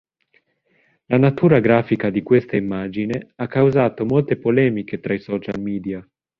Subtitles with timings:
[1.09, 6.03] La natura grafica di questa immagine ha causato molte polemiche tra i social media.